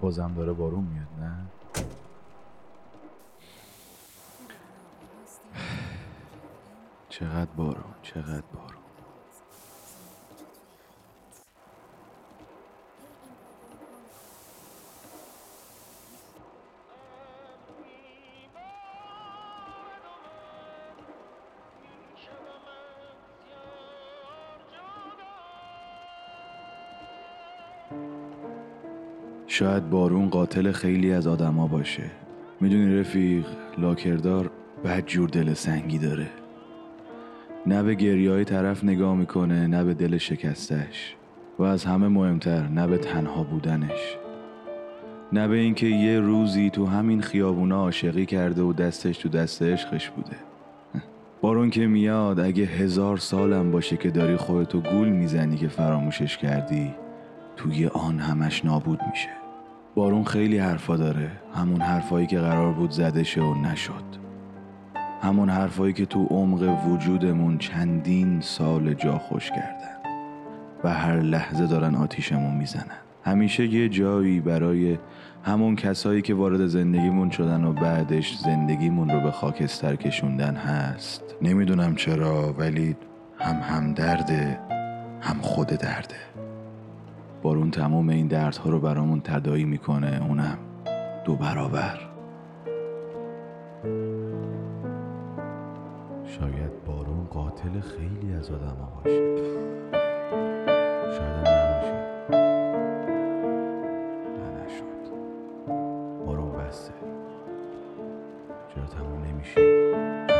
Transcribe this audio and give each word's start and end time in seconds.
بازم 0.00 0.34
داره 0.34 0.52
بارون 0.52 0.84
میاد 0.84 1.06
نه؟ 1.20 1.36
چقدر 7.08 7.50
بارون 7.56 7.94
چقدر 8.02 8.42
بارون. 8.54 8.78
شاید 29.58 29.90
بارون 29.90 30.28
قاتل 30.28 30.72
خیلی 30.72 31.12
از 31.12 31.26
آدما 31.26 31.66
باشه. 31.66 32.02
می‌دونی 32.60 32.98
رفیق 33.00 33.46
لاکردار 33.78 34.50
بد 34.84 35.06
جور 35.06 35.28
دل 35.28 35.54
سنگی 35.54 35.98
داره. 35.98 36.26
نه 37.66 37.82
به 37.82 37.94
گریه 37.94 38.44
طرف 38.44 38.84
نگاه 38.84 39.16
می‌کنه 39.16 39.66
نه 39.66 39.84
به 39.84 39.94
دل 39.94 40.16
شکستش. 40.16 41.14
و 41.58 41.62
از 41.62 41.84
همه 41.84 42.08
مهمتر 42.08 42.68
نه 42.68 42.86
به 42.86 42.98
تنها 42.98 43.42
بودنش. 43.42 44.16
نه 45.32 45.48
به 45.48 45.56
اینکه 45.56 45.86
یه 45.86 46.20
روزی 46.20 46.70
تو 46.70 46.86
همین 46.86 47.20
خیابونا 47.20 47.76
عاشقی 47.76 48.26
کرده 48.26 48.62
و 48.62 48.72
دستش 48.72 49.18
تو 49.18 49.28
دست 49.28 49.62
عشقش 49.62 50.10
بوده. 50.10 50.36
بارون 51.40 51.70
که 51.70 51.86
میاد 51.86 52.40
اگه 52.40 52.64
هزار 52.64 53.16
سالم 53.16 53.70
باشه 53.70 53.96
که 53.96 54.10
داری 54.10 54.36
خودتو 54.36 54.80
گول 54.80 55.08
می‌زنی 55.08 55.56
که 55.56 55.68
فراموشش 55.68 56.36
کردی 56.36 56.94
توی 57.56 57.86
آن 57.86 58.18
همش 58.18 58.64
نابود 58.64 59.00
میشه. 59.10 59.28
بارون 59.98 60.24
خیلی 60.24 60.58
حرفا 60.58 60.96
داره. 60.96 61.30
همون 61.54 61.80
حرفایی 61.80 62.26
که 62.26 62.38
قرار 62.38 62.72
بود 62.72 62.90
زده 62.90 63.22
شه 63.22 63.40
و 63.40 63.54
نشد. 63.54 64.04
همون 65.22 65.50
حرفایی 65.50 65.92
که 65.92 66.06
تو 66.06 66.24
عمق 66.24 66.86
وجودمون 66.86 67.58
چندین 67.58 68.40
سال 68.40 68.94
جا 68.94 69.18
خوش 69.18 69.50
کردن. 69.50 69.98
و 70.84 70.94
هر 70.94 71.20
لحظه 71.20 71.66
دارن 71.66 71.94
آتیشمون 71.94 72.56
می‌زنن. 72.56 72.98
همیشه 73.24 73.66
یه 73.66 73.88
جایی 73.88 74.40
برای 74.40 74.98
همون 75.42 75.76
کسایی 75.76 76.22
که 76.22 76.34
وارد 76.34 76.66
زندگیمون 76.66 77.30
شدن 77.30 77.64
و 77.64 77.72
بعدش 77.72 78.36
زندگیمون 78.36 79.10
رو 79.10 79.20
به 79.20 79.30
خاکستر 79.30 79.96
کشوندن 79.96 80.56
هست. 80.56 81.22
نمی‌دونم 81.42 81.94
چرا 81.94 82.52
ولی 82.52 82.96
هم 83.38 83.56
هم 83.56 83.94
درده 83.94 84.58
هم 85.20 85.36
خود 85.40 85.66
درده. 85.66 86.16
بارون 87.42 87.70
تمام 87.70 88.08
این 88.08 88.26
دردها 88.26 88.70
رو 88.70 88.80
برامون 88.80 89.20
تدایی 89.20 89.64
می‌کنه 89.64 90.20
اونم 90.28 90.58
دو 91.24 91.36
برابر. 91.36 91.98
شاید 96.24 96.84
بارون 96.86 97.26
قاتل 97.30 97.80
خیلی 97.80 98.34
از 98.34 98.50
آدم 98.50 98.76
باشه. 98.94 99.36
شاید 101.12 101.36
نباشه. 101.38 101.92
نه 104.38 104.64
نشد 104.64 105.12
بارون 106.26 106.52
بسته. 106.52 106.92
چرا 108.74 108.84
تموم 108.84 109.24
نمیشه؟ 109.24 110.37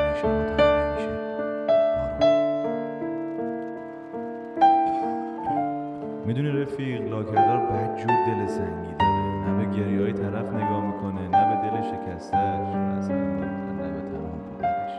می‌دونی 6.28 6.48
رفیق 6.48 7.08
لاکردار 7.08 7.58
بدجور 7.66 8.26
دل 8.26 8.46
سنگی 8.46 8.94
داره. 8.98 9.50
نه 9.50 9.64
به 9.64 9.76
گریه 9.76 10.00
های 10.02 10.12
طرف 10.12 10.46
نگاه 10.54 10.86
می‌کنه 10.86 11.28
نه 11.28 11.62
به 11.62 11.70
دل 11.70 11.82
شکستش 11.82 12.34
نه 12.34 13.92
به 13.92 14.00
تمام 14.00 14.40
بودنش 14.50 14.92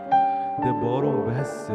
ده 0.63 0.71
بارون 0.71 1.25
بسته 1.25 1.73